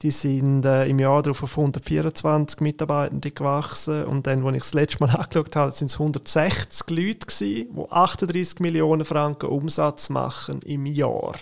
Die 0.00 0.12
sind 0.12 0.64
äh, 0.64 0.86
im 0.86 1.00
Jahr 1.00 1.22
darauf 1.22 1.42
auf 1.42 1.58
124 1.58 2.60
Mitarbeitende 2.60 3.32
gewachsen. 3.32 4.04
Und 4.04 4.26
dann, 4.26 4.46
als 4.46 4.56
ich 4.56 4.62
das 4.62 4.74
letzte 4.74 5.04
Mal 5.04 5.10
angeschaut 5.16 5.56
habe, 5.56 5.72
sind 5.72 5.90
es 5.90 5.94
160 5.94 6.88
Leute 6.88 7.26
gewesen, 7.26 7.68
die 7.74 7.90
38 7.90 8.60
Millionen 8.60 9.04
Franken 9.04 9.50
Umsatz 9.50 10.08
machen 10.08 10.62
im 10.62 10.86
Jahr. 10.86 11.34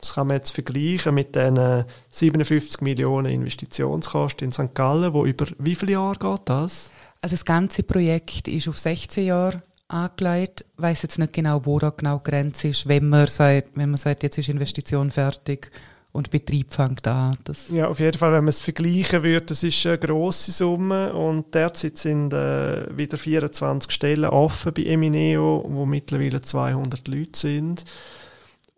Das 0.00 0.14
kann 0.14 0.28
man 0.28 0.36
jetzt 0.36 0.50
vergleichen 0.50 1.14
mit 1.14 1.34
den 1.34 1.84
57 2.10 2.80
Millionen 2.80 3.32
Investitionskosten 3.32 4.46
in 4.46 4.52
St. 4.52 4.74
Gallen, 4.74 5.12
wo 5.12 5.24
über 5.24 5.46
wie 5.58 5.74
viele 5.74 5.92
Jahre 5.92 6.18
geht 6.18 6.42
das? 6.46 6.90
Also 7.20 7.36
das 7.36 7.44
ganze 7.44 7.82
Projekt 7.82 8.48
ist 8.48 8.68
auf 8.68 8.78
16 8.78 9.26
Jahre 9.26 9.62
angelegt. 9.88 10.64
Ich 10.76 10.82
weiß 10.82 11.02
jetzt 11.02 11.18
nicht 11.18 11.32
genau, 11.32 11.66
wo 11.66 11.78
da 11.78 11.90
genau 11.90 12.18
die 12.18 12.30
Grenze 12.30 12.68
ist, 12.68 12.88
wenn 12.88 13.08
man 13.08 13.26
sagt, 13.26 13.70
wenn 13.74 13.90
man 13.90 13.98
sagt, 13.98 14.22
jetzt 14.22 14.38
ist 14.38 14.48
Investition 14.48 15.10
fertig 15.10 15.70
und 16.12 16.30
Betrieb 16.30 16.72
fängt 16.72 17.06
an. 17.06 17.36
Das 17.44 17.68
ja, 17.70 17.88
auf 17.88 18.00
jeden 18.00 18.18
Fall, 18.18 18.32
wenn 18.32 18.44
man 18.44 18.48
es 18.48 18.60
vergleichen 18.60 19.22
würde, 19.22 19.46
das 19.46 19.62
ist 19.62 19.86
eine 19.86 19.98
grosse 19.98 20.50
Summe 20.50 21.12
und 21.12 21.54
derzeit 21.54 21.98
sind 21.98 22.32
äh, 22.32 22.86
wieder 22.96 23.16
24 23.16 23.90
Stellen 23.90 24.24
offen 24.24 24.72
bei 24.72 24.84
Emineo, 24.84 25.64
wo 25.68 25.86
mittlerweile 25.86 26.40
200 26.40 27.06
Leute 27.06 27.38
sind. 27.38 27.84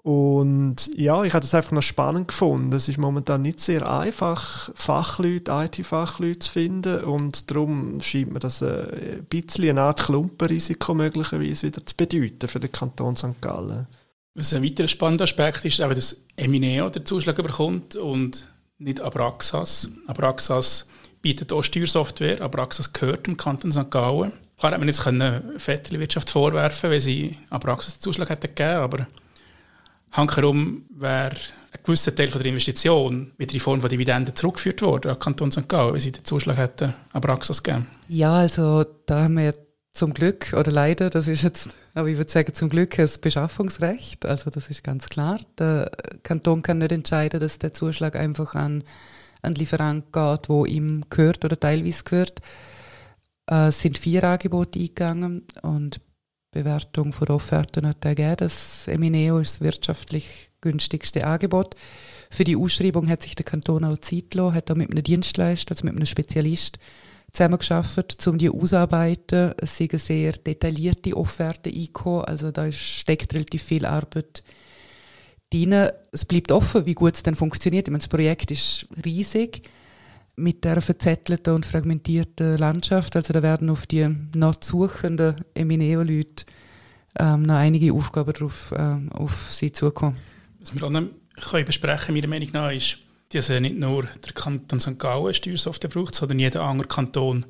Und 0.02 0.90
ja, 0.96 1.22
ich 1.22 1.32
habe 1.32 1.42
das 1.42 1.54
einfach 1.54 1.70
noch 1.70 1.82
spannend 1.82 2.28
gefunden. 2.28 2.72
Es 2.72 2.88
ist 2.88 2.98
momentan 2.98 3.42
nicht 3.42 3.60
sehr 3.60 3.88
einfach, 3.88 4.70
Fachleute, 4.74 5.52
IT-Fachleute 5.52 6.40
zu 6.40 6.50
finden 6.50 7.04
und 7.04 7.48
darum 7.50 8.00
scheint 8.00 8.32
mir 8.32 8.40
das 8.40 8.64
ein 8.64 9.24
bisschen 9.28 9.70
eine 9.70 9.82
Art 9.82 10.02
Klumpenrisiko 10.02 10.94
möglicherweise 10.94 11.68
wieder 11.68 11.86
zu 11.86 11.96
bedeuten 11.96 12.48
für 12.48 12.58
den 12.58 12.72
Kanton 12.72 13.14
St. 13.14 13.40
Gallen. 13.40 13.86
Was 14.34 14.52
ein 14.52 14.64
weiterer 14.64 14.88
spannender 14.88 15.24
Aspekt 15.24 15.64
ist, 15.66 15.80
auch, 15.80 15.92
dass 15.92 16.24
Emineo 16.34 16.90
den 16.90 17.06
Zuschlag 17.06 17.36
bekommt 17.36 17.94
und 17.94 18.48
nicht 18.78 19.00
Abraxas. 19.00 19.88
Abraxas 20.08 20.88
bietet 21.20 21.52
auch 21.52 21.62
Steuersoftware, 21.62 22.40
Abraxas 22.40 22.92
gehört 22.92 23.28
dem 23.28 23.36
Kanton 23.36 23.70
St. 23.70 23.88
Gallen. 23.88 24.32
Klar 24.58 24.72
hätte 24.72 24.78
man 24.80 24.88
jetzt 24.88 25.02
können 25.02 25.58
Vettelwirtschaft 25.58 26.30
vorwerfen 26.30 26.90
wenn 26.90 27.00
sie 27.00 27.36
an 27.50 27.60
Praxis 27.60 27.94
den 27.94 28.02
Zuschlag 28.02 28.30
hätten 28.30 28.54
gegeben 28.54 28.80
aber 28.80 29.06
hankerum 30.12 30.84
wäre 30.90 31.30
ein 31.72 31.80
gewisser 31.84 32.14
Teil 32.14 32.28
von 32.28 32.42
der 32.42 32.50
Investition 32.50 33.32
mit 33.38 33.52
der 33.52 33.60
Form 33.60 33.80
von 33.80 33.90
Dividenden 33.90 34.36
zurückgeführt 34.36 34.82
worden 34.82 35.10
an 35.10 35.18
Kanton 35.18 35.50
St. 35.50 35.68
Gallen, 35.68 35.94
wenn 35.94 36.00
sie 36.00 36.12
den 36.12 36.24
Zuschlag 36.24 36.56
hätten 36.56 36.94
an 37.12 37.20
Praxis 37.20 37.62
gegeben. 37.62 37.88
Ja, 38.08 38.34
also 38.34 38.84
da 39.06 39.24
haben 39.24 39.36
wir 39.36 39.54
zum 39.92 40.14
Glück 40.14 40.54
oder 40.56 40.70
leider, 40.70 41.10
das 41.10 41.28
ist 41.28 41.42
jetzt, 41.42 41.76
aber 41.94 42.08
ich 42.08 42.16
würde 42.16 42.30
sagen 42.30 42.54
zum 42.54 42.70
Glück 42.70 42.98
ein 42.98 43.08
Beschaffungsrecht, 43.20 44.24
also 44.24 44.50
das 44.50 44.70
ist 44.70 44.82
ganz 44.82 45.08
klar. 45.08 45.40
Der 45.58 45.90
Kanton 46.22 46.62
kann 46.62 46.78
nicht 46.78 46.92
entscheiden, 46.92 47.40
dass 47.40 47.58
der 47.58 47.74
Zuschlag 47.74 48.16
einfach 48.16 48.54
an 48.54 48.84
ein 49.42 49.54
Lieferant 49.54 50.12
geht, 50.12 50.48
wo 50.48 50.64
ihm 50.64 51.04
gehört 51.10 51.44
oder 51.44 51.58
teilweise 51.58 52.04
gehört. 52.04 52.40
Äh, 53.50 53.68
es 53.68 53.80
sind 53.80 53.98
vier 53.98 54.24
Angebote 54.24 54.78
eingegangen 54.78 55.42
und 55.62 56.00
Bewertung 56.52 57.14
von 57.14 57.28
Offerten 57.28 57.86
hat 57.86 58.04
ergeben, 58.04 58.36
dass 58.36 58.86
Emineo 58.86 59.38
ist 59.38 59.54
das 59.54 59.60
wirtschaftlich 59.62 60.50
günstigste 60.60 61.26
Angebot. 61.26 61.74
Für 62.30 62.44
die 62.44 62.56
Ausschreibung 62.56 63.08
hat 63.08 63.22
sich 63.22 63.34
der 63.34 63.46
Kanton 63.46 63.84
auch 63.84 63.98
Zeit 63.98 64.30
gelassen, 64.30 64.54
hat 64.54 64.70
auch 64.70 64.76
mit 64.76 64.90
einem 64.90 65.02
Dienstleister, 65.02 65.72
also 65.72 65.86
mit 65.86 65.96
einem 65.96 66.06
Spezialist 66.06 66.78
zusammengearbeitet, 67.32 68.26
um 68.26 68.36
die 68.36 68.50
auszuarbeiten. 68.50 69.54
Es 69.56 69.78
sind 69.78 69.98
sehr 69.98 70.32
detaillierte 70.32 71.16
Offerten 71.16 71.72
eingekommen, 71.72 72.26
also 72.26 72.50
da 72.50 72.70
steckt 72.70 73.34
relativ 73.34 73.62
viel 73.62 73.86
Arbeit 73.86 74.44
drin. 75.50 75.88
Es 76.12 76.26
bleibt 76.26 76.52
offen, 76.52 76.84
wie 76.84 76.94
gut 76.94 77.14
es 77.14 77.22
dann 77.22 77.34
funktioniert. 77.34 77.88
Ich 77.88 77.92
meine, 77.92 78.00
das 78.00 78.08
Projekt 78.08 78.50
ist 78.50 78.86
riesig 79.04 79.62
mit 80.36 80.64
der 80.64 80.80
verzettelten 80.80 81.54
und 81.54 81.66
fragmentierten 81.66 82.56
Landschaft. 82.56 83.16
Also 83.16 83.32
da 83.32 83.42
werden 83.42 83.70
auf 83.70 83.86
die 83.86 84.08
noch 84.34 84.56
suchenden 84.60 85.36
Emineo-Leute 85.54 86.44
ähm, 87.18 87.42
noch 87.42 87.56
einige 87.56 87.92
Aufgaben 87.92 88.32
drauf, 88.32 88.72
ähm, 88.76 89.10
auf 89.12 89.50
sie 89.50 89.72
zukommen. 89.72 90.16
Was 90.60 90.74
wir 90.74 90.82
auch 90.84 90.90
noch 90.90 91.02
können 91.40 91.64
besprechen 91.64 92.14
meiner 92.14 92.28
Meinung 92.28 92.48
nach, 92.52 92.72
ist, 92.72 92.98
dass 93.32 93.48
nicht 93.48 93.78
nur 93.78 94.04
der 94.04 94.32
Kanton 94.32 94.80
St. 94.80 94.98
Gallen 94.98 95.34
Steuersoftware 95.34 95.90
braucht, 95.90 96.14
sondern 96.14 96.38
jeder 96.38 96.62
andere 96.62 96.88
Kanton 96.88 97.46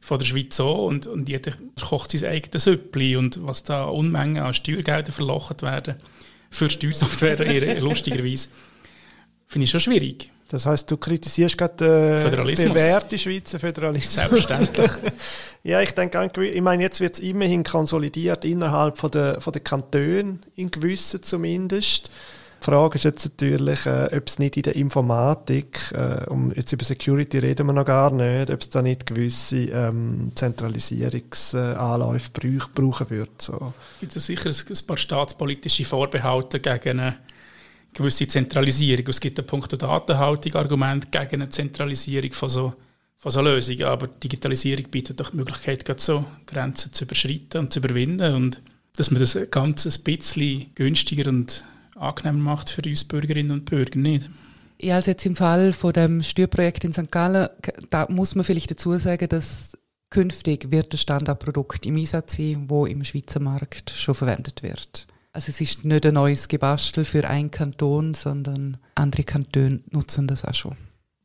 von 0.00 0.18
der 0.18 0.26
Schweiz 0.26 0.58
auch. 0.60 0.86
Und, 0.86 1.06
und 1.06 1.28
jeder 1.28 1.52
kocht 1.80 2.12
sein 2.12 2.30
eigenes 2.30 2.64
Süppli. 2.64 3.16
Und 3.16 3.46
was 3.46 3.64
da 3.64 3.84
Unmengen 3.84 4.42
an 4.42 4.54
Steuergeldern 4.54 5.12
verlocht 5.12 5.62
werden 5.62 5.96
für 6.50 6.70
Steuersoftware, 6.70 7.80
lustigerweise, 7.80 8.48
finde 9.46 9.64
ich 9.64 9.70
schon 9.70 9.80
schwierig. 9.80 10.30
Das 10.50 10.66
heißt, 10.66 10.90
du 10.90 10.96
kritisierst 10.96 11.56
gerade 11.56 12.26
äh, 12.26 12.30
den 12.30 12.72
bewährten 12.72 13.16
Schweizer 13.18 13.60
Föderalismus. 13.60 14.16
Selbstverständlich. 14.16 14.90
ja, 15.62 15.80
ich 15.80 15.92
denke, 15.92 16.28
ich 16.44 16.60
meine, 16.60 16.82
jetzt 16.82 17.00
wird 17.00 17.14
es 17.14 17.20
immerhin 17.20 17.62
konsolidiert 17.62 18.44
innerhalb 18.44 18.98
von 18.98 19.12
der, 19.12 19.40
von 19.40 19.52
der 19.52 19.62
Kantone, 19.62 20.40
in 20.56 20.72
gewissen 20.72 21.22
zumindest. 21.22 22.10
Die 22.60 22.64
Frage 22.64 22.96
ist 22.96 23.04
jetzt 23.04 23.24
natürlich, 23.24 23.86
äh, 23.86 24.10
ob 24.12 24.26
es 24.26 24.40
nicht 24.40 24.56
in 24.56 24.64
der 24.64 24.74
Informatik, 24.74 25.92
äh, 25.94 26.26
um 26.28 26.52
jetzt 26.52 26.72
über 26.72 26.84
Security 26.84 27.38
reden 27.38 27.68
wir 27.68 27.72
noch 27.72 27.84
gar 27.84 28.10
nicht, 28.10 28.50
ob 28.50 28.60
es 28.60 28.70
da 28.70 28.82
nicht 28.82 29.06
gewisse 29.06 29.66
ähm, 29.66 30.32
Zentralisierungsanläufe 30.34 32.30
brauchen 32.74 33.08
wird. 33.08 33.40
So. 33.40 33.72
Gibt 34.00 34.16
es 34.16 34.26
sicher 34.26 34.50
ein 34.50 34.86
paar 34.86 34.96
staatspolitische 34.96 35.84
Vorbehalte 35.84 36.58
gegen 36.58 36.98
eine 37.00 37.18
gewisse 37.92 38.28
Zentralisierung. 38.28 39.06
Es 39.08 39.20
gibt 39.20 39.38
ein 39.38 39.46
Punkt 39.46 39.80
Datenhaltung 39.80 40.54
Argument 40.54 41.10
gegen 41.10 41.42
eine 41.42 41.48
Zentralisierung 41.50 42.32
von 42.32 42.48
so, 42.48 42.74
von 43.16 43.30
so 43.30 43.40
Lösungen, 43.40 43.84
aber 43.84 44.06
Digitalisierung 44.06 44.84
bietet 44.90 45.20
doch 45.20 45.30
die 45.30 45.36
Möglichkeit, 45.36 45.84
gerade 45.84 46.00
so 46.00 46.24
Grenzen 46.46 46.92
zu 46.92 47.04
überschreiten 47.04 47.60
und 47.60 47.72
zu 47.72 47.80
überwinden 47.80 48.34
und 48.34 48.62
dass 48.96 49.10
man 49.10 49.20
das 49.20 49.38
Ganze 49.50 49.88
ein 49.88 50.02
bisschen 50.04 50.66
günstiger 50.74 51.28
und 51.28 51.64
angenehmer 51.96 52.38
macht 52.38 52.70
für 52.70 52.82
uns 52.82 53.04
Bürgerinnen 53.04 53.52
und 53.52 53.64
Bürger, 53.64 53.98
nicht? 53.98 54.28
Ja, 54.80 54.96
also 54.96 55.10
jetzt 55.10 55.26
im 55.26 55.36
Fall 55.36 55.72
von 55.72 55.92
dem 55.92 56.22
Steuerprojekt 56.22 56.84
in 56.84 56.92
St. 56.92 57.10
Gallen, 57.10 57.48
da 57.90 58.06
muss 58.08 58.34
man 58.34 58.44
vielleicht 58.44 58.70
dazu 58.70 58.96
sagen, 58.98 59.28
dass 59.28 59.76
künftig 60.08 60.70
wird 60.70 60.92
das 60.92 61.02
Standardprodukt 61.02 61.86
im 61.86 61.96
Einsatz 61.96 62.36
sein, 62.36 62.64
wo 62.68 62.86
im 62.86 63.04
Schweizer 63.04 63.40
Markt 63.40 63.90
schon 63.90 64.14
verwendet 64.14 64.62
wird. 64.62 65.06
Also 65.32 65.50
es 65.50 65.60
ist 65.60 65.84
nicht 65.84 66.04
ein 66.04 66.14
neues 66.14 66.48
Gebastel 66.48 67.04
für 67.04 67.28
einen 67.28 67.50
Kanton, 67.50 68.14
sondern 68.14 68.78
andere 68.96 69.22
Kantone 69.22 69.80
nutzen 69.90 70.26
das 70.26 70.44
auch 70.44 70.54
schon. 70.54 70.76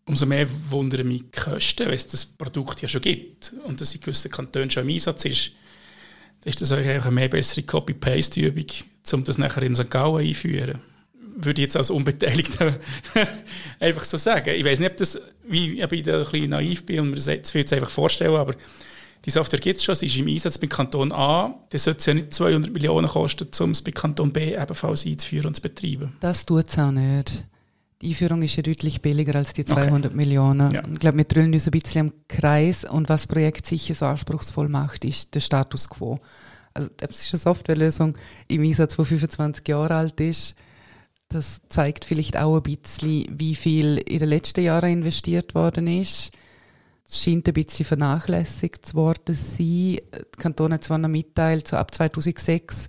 Umso 0.06 0.28
mehr 0.28 0.48
wundern 0.70 1.08
mich 1.08 1.24
die 1.24 1.32
Kosten, 1.32 1.88
weil 1.88 1.96
es 1.96 2.08
das 2.08 2.26
Produkt 2.28 2.82
ja 2.84 2.88
schon 2.88 3.02
gibt 3.02 3.54
und 3.66 3.82
das 3.82 3.96
in 3.96 4.02
gewissen 4.02 4.30
Kantonen 4.30 4.70
schon 4.70 4.84
im 4.88 4.94
Einsatz 4.94 5.26
ist. 5.26 5.52
Ist 6.44 6.62
das 6.62 6.72
eigentlich 6.72 7.02
eine 7.02 7.12
mehr 7.12 7.30
bessere 7.30 7.64
Copy-Paste-Übung, 7.64 8.68
um 9.14 9.24
das 9.24 9.40
nachher 9.40 9.64
in 9.64 9.74
St. 9.74 9.90
Gallen 9.90 10.28
einführen. 10.28 10.80
Würde 11.38 11.60
ich 11.60 11.66
jetzt 11.66 11.76
als 11.76 11.90
Unbeteiligter 11.90 12.80
einfach 13.80 14.04
so 14.04 14.18
sagen. 14.18 14.54
Ich 14.56 14.64
weiß 14.64 14.80
nicht, 14.80 14.92
ob, 14.92 14.98
das, 14.98 15.20
wie, 15.48 15.84
ob 15.84 15.92
ich 15.92 16.04
da 16.04 16.20
ein 16.20 16.24
bisschen 16.30 16.50
naiv 16.52 16.86
bin 16.86 17.00
und 17.00 17.10
mir 17.10 17.16
das 17.16 17.26
jetzt 17.26 17.74
einfach 17.74 17.90
vorstellen, 17.90 18.36
aber 18.36 18.54
die 19.26 19.32
Software 19.32 19.60
gibt 19.60 19.80
es 19.80 19.84
schon, 19.84 19.96
sie 19.96 20.06
ist 20.06 20.18
im 20.18 20.28
Einsatz 20.28 20.60
bei 20.60 20.68
Kanton 20.68 21.12
A. 21.12 21.56
Das 21.70 21.86
sollte 21.86 22.00
es 22.00 22.06
ja 22.06 22.14
nicht 22.14 22.34
200 22.34 22.72
Millionen 22.72 23.08
kosten, 23.08 23.48
um 23.64 23.72
es 23.72 23.82
bei 23.82 23.92
Kanton 23.92 24.32
B 24.32 24.54
ebenfalls 24.54 25.06
einzuführen 25.06 25.48
und 25.48 25.56
zu 25.56 25.64
betreiben. 25.64 26.16
Das 26.20 26.46
tut 26.46 26.68
es 26.70 26.78
auch 26.78 26.92
nicht. 26.92 27.48
Die 28.02 28.10
Einführung 28.10 28.44
ist 28.44 28.56
ja 28.56 28.62
deutlich 28.62 29.02
billiger 29.02 29.36
als 29.36 29.54
die 29.54 29.66
200 29.66 30.12
okay. 30.12 30.16
Millionen. 30.16 30.72
Ja. 30.72 30.84
Ich 30.92 31.00
glaube, 31.00 31.18
wir 31.18 31.24
drüllen 31.24 31.54
uns 31.54 31.66
ein 31.66 31.72
bisschen 31.72 32.08
im 32.08 32.14
Kreis 32.28 32.84
und 32.84 33.10
was 33.10 33.24
das 33.24 33.28
Projekt 33.28 33.66
sicher 33.66 33.96
so 33.96 34.06
anspruchsvoll 34.06 34.70
macht, 34.70 35.06
ist 35.06 35.34
der 35.34 35.40
Status 35.40 35.90
quo. 35.90 36.20
Also 36.76 36.90
das 36.98 37.22
ist 37.22 37.34
eine 37.34 37.40
Softwarelösung 37.40 38.16
im 38.48 38.64
Einsatz, 38.64 38.96
die 38.98 39.06
25 39.06 39.68
Jahre 39.68 39.96
alt 39.96 40.20
ist. 40.20 40.56
Das 41.30 41.62
zeigt 41.70 42.06
vielleicht 42.06 42.38
auch 42.38 42.58
ein 42.58 42.64
bisschen, 42.64 43.26
wie 43.32 43.56
viel 43.56 43.98
in 43.98 44.20
den 44.20 44.30
letzten 44.30 44.64
Jahren 44.64 44.92
investiert 44.92 45.56
worden 45.56 45.88
ist 45.88 46.32
es 47.08 47.24
scheint 47.24 47.48
ein 47.48 47.54
bisschen 47.54 47.86
vernachlässigt 47.86 48.94
worden 48.94 49.36
zu 49.36 49.36
sein. 49.36 50.00
Der 50.12 50.26
Kanton 50.38 50.74
hat 50.74 50.84
zwar 50.84 50.98
noch 50.98 51.10
mitteilt, 51.10 51.68
so 51.68 51.78
ab 51.78 51.94
2006 51.94 52.88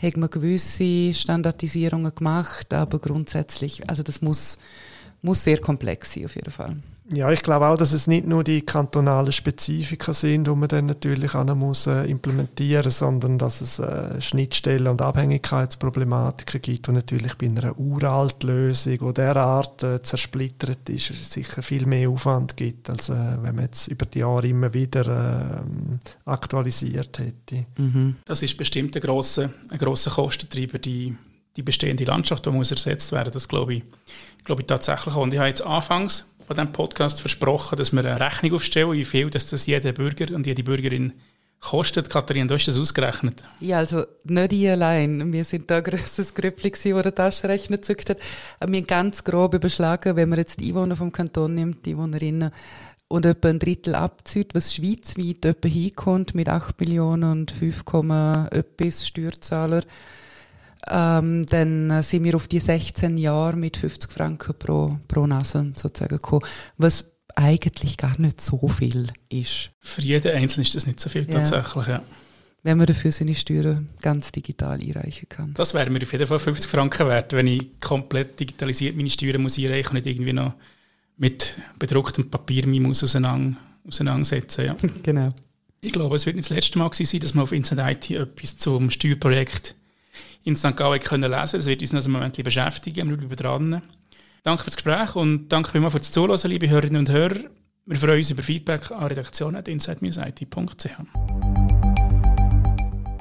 haben 0.00 0.20
wir 0.20 0.28
gewisse 0.28 1.14
Standardisierungen 1.14 2.14
gemacht, 2.14 2.72
aber 2.72 2.98
grundsätzlich, 2.98 3.88
also 3.88 4.02
das 4.02 4.20
muss, 4.20 4.58
muss 5.22 5.42
sehr 5.42 5.58
komplex 5.58 6.12
sein 6.12 6.26
auf 6.26 6.34
jeden 6.36 6.50
Fall. 6.50 6.76
Ja, 7.14 7.30
ich 7.30 7.42
glaube 7.42 7.68
auch, 7.68 7.76
dass 7.76 7.92
es 7.92 8.08
nicht 8.08 8.26
nur 8.26 8.42
die 8.42 8.62
kantonalen 8.62 9.30
Spezifika 9.30 10.12
sind, 10.12 10.48
die 10.48 10.50
man 10.50 10.68
dann 10.68 10.86
natürlich 10.86 11.34
auch 11.36 11.44
noch 11.44 11.54
muss, 11.54 11.86
äh, 11.86 12.04
implementieren 12.04 12.84
muss, 12.84 12.98
sondern 12.98 13.38
dass 13.38 13.60
es 13.60 13.78
äh, 13.78 14.20
Schnittstellen 14.20 14.88
und 14.88 15.00
Abhängigkeitsproblematiken 15.00 16.62
gibt 16.62 16.88
und 16.88 16.96
natürlich 16.96 17.34
bei 17.36 17.46
einer 17.46 17.78
uralten 17.78 18.48
Lösung, 18.48 18.98
die 18.98 19.14
derart 19.14 19.84
äh, 19.84 20.02
zersplittert 20.02 20.88
ist, 20.88 21.32
sicher 21.32 21.62
viel 21.62 21.86
mehr 21.86 22.10
Aufwand 22.10 22.56
gibt, 22.56 22.90
als 22.90 23.08
äh, 23.08 23.14
wenn 23.40 23.54
man 23.54 23.66
jetzt 23.66 23.86
über 23.86 24.06
die 24.06 24.20
Jahre 24.20 24.48
immer 24.48 24.74
wieder 24.74 25.06
äh, 25.06 26.28
aktualisiert 26.28 27.20
hätte. 27.20 27.66
Mhm. 27.78 28.16
Das 28.24 28.42
ist 28.42 28.56
bestimmt 28.56 28.96
ein 28.96 29.02
grosser, 29.02 29.50
ein 29.70 29.78
grosser 29.78 30.10
Kostentreiber, 30.10 30.80
die, 30.80 31.16
die 31.56 31.62
bestehende 31.62 32.04
Landschaft, 32.04 32.46
die 32.46 32.50
muss 32.50 32.72
ersetzt 32.72 33.12
werden. 33.12 33.32
Das 33.32 33.46
glaube 33.46 33.74
ich, 33.74 33.84
glaube 34.44 34.62
ich 34.62 34.66
tatsächlich. 34.66 35.14
Und 35.14 35.32
ich 35.32 35.38
habe 35.38 35.48
jetzt 35.48 35.62
anfangs 35.62 36.32
von 36.46 36.56
diesem 36.56 36.72
Podcast 36.72 37.20
versprochen, 37.20 37.76
dass 37.76 37.92
wir 37.92 38.00
eine 38.00 38.20
Rechnung 38.20 38.54
aufstellen, 38.54 38.92
wie 38.92 39.04
viel 39.04 39.30
dass 39.30 39.46
das 39.46 39.66
jeder 39.66 39.92
Bürger 39.92 40.34
und 40.34 40.46
jede 40.46 40.62
Bürgerin 40.62 41.12
kostet. 41.60 42.08
Katharina, 42.08 42.46
du 42.46 42.54
hast 42.54 42.68
das 42.68 42.78
ausgerechnet. 42.78 43.44
Ja, 43.60 43.78
also 43.78 44.04
nicht 44.24 44.52
ich 44.52 44.70
allein. 44.70 45.32
Wir 45.32 45.44
sind 45.44 45.70
da 45.70 45.78
ein 45.78 45.84
grosses 45.84 46.34
Grüppli, 46.34 46.70
der 46.70 47.02
den 47.02 47.14
Taschenrechner 47.14 47.78
gezückt 47.78 48.10
hat. 48.10 48.18
Aber 48.60 48.70
wir 48.70 48.78
haben 48.78 48.86
ganz 48.86 49.24
grob 49.24 49.54
überschlagen, 49.54 50.16
wenn 50.16 50.28
man 50.28 50.38
jetzt 50.38 50.60
die 50.60 50.68
Einwohner 50.68 50.96
vom 50.96 51.10
Kanton 51.10 51.54
nimmt, 51.54 51.84
die 51.84 51.90
Einwohnerinnen, 51.90 52.52
und 53.08 53.24
etwa 53.24 53.48
ein 53.48 53.58
Drittel 53.58 53.94
abzieht, 53.94 54.54
was 54.54 54.74
schweizweit 54.74 55.44
etwa 55.44 55.68
hinkommt 55.68 56.34
mit 56.34 56.48
8 56.48 56.80
Millionen 56.80 57.30
und 57.30 57.50
5, 57.52 57.84
etwas 58.50 59.06
Steuerzahler, 59.06 59.82
ähm, 60.90 61.46
dann 61.46 62.02
sind 62.02 62.24
wir 62.24 62.36
auf 62.36 62.48
die 62.48 62.60
16 62.60 63.16
Jahre 63.16 63.56
mit 63.56 63.76
50 63.76 64.10
Franken 64.10 64.54
pro, 64.58 64.98
pro 65.08 65.26
Nase 65.26 65.72
sozusagen 65.74 66.16
gekommen, 66.16 66.44
was 66.76 67.04
eigentlich 67.34 67.96
gar 67.96 68.18
nicht 68.20 68.40
so 68.40 68.68
viel 68.68 69.08
ist. 69.28 69.70
Für 69.80 70.00
jeden 70.00 70.34
Einzelnen 70.34 70.64
ist 70.64 70.74
das 70.74 70.86
nicht 70.86 71.00
so 71.00 71.08
viel 71.08 71.26
ja. 71.26 71.34
tatsächlich, 71.34 71.86
ja. 71.86 72.02
Wenn 72.62 72.78
man 72.78 72.86
dafür 72.86 73.12
seine 73.12 73.34
Steuern 73.34 73.88
ganz 74.00 74.32
digital 74.32 74.80
einreichen 74.80 75.28
kann. 75.28 75.54
Das 75.54 75.72
wäre 75.74 75.88
mir 75.90 76.02
auf 76.02 76.10
jeden 76.10 76.26
Fall 76.26 76.38
50 76.38 76.68
Franken 76.68 77.06
wert, 77.06 77.32
wenn 77.32 77.46
ich 77.46 77.78
komplett 77.80 78.40
digitalisiert 78.40 78.96
meine 78.96 79.10
Steuern 79.10 79.42
muss 79.42 79.58
einreichen 79.58 79.90
und 79.90 80.04
nicht 80.04 80.06
irgendwie 80.06 80.32
noch 80.32 80.54
mit 81.16 81.58
bedrucktem 81.78 82.28
Papier 82.28 82.66
mich 82.66 82.80
muss 82.80 83.04
auseinander, 83.04 83.56
auseinandersetzen. 83.86 84.64
Ja. 84.64 84.76
genau. 85.02 85.30
Ich 85.80 85.92
glaube, 85.92 86.16
es 86.16 86.26
wird 86.26 86.36
nicht 86.36 86.50
das 86.50 86.56
letzte 86.56 86.78
Mal 86.78 86.90
sein, 86.92 87.20
dass 87.20 87.34
wir 87.34 87.42
auf 87.42 87.52
Inside 87.52 87.82
IT 87.88 88.10
etwas 88.10 88.56
zum 88.56 88.90
Steuerprojekt 88.90 89.76
in 90.46 90.54
St. 90.54 90.76
Gallen 90.76 91.00
können 91.00 91.30
lesen 91.30 91.58
Das 91.58 91.66
wird 91.66 91.82
uns 91.82 91.92
noch 91.92 92.04
einen 92.04 92.12
Moment 92.12 92.42
beschäftigen. 92.42 93.10
Wir 93.10 93.16
bleiben 93.16 93.36
dran. 93.36 93.82
Danke 94.44 94.62
für 94.62 94.70
das 94.70 94.76
Gespräch 94.76 95.16
und 95.16 95.48
danke 95.48 95.70
vielmals 95.70 95.92
für 95.92 95.98
das 95.98 96.12
Zuhören, 96.12 96.50
liebe 96.50 96.68
Hörerinnen 96.68 97.00
und 97.00 97.10
Hörer. 97.10 97.40
Wir 97.84 97.98
freuen 97.98 98.18
uns 98.18 98.30
über 98.30 98.42
Feedback 98.42 98.92
an 98.92 99.08
redaktion.insidemuseit.ch. 99.08 100.88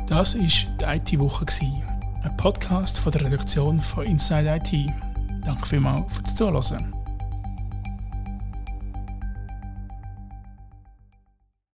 Das 0.07 0.35
war 0.37 0.97
die 0.97 1.13
IT-Woche, 1.15 1.45
ein 2.23 2.37
Podcast 2.37 2.99
von 2.99 3.11
der 3.11 3.25
Redaktion 3.25 3.81
von 3.81 4.05
Inside 4.05 4.61
IT. 4.63 4.93
Danke 5.43 5.67
vielmals 5.67 6.15
fürs 6.15 6.35
Zuhören. 6.35 6.94